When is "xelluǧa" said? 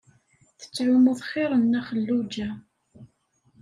1.87-2.49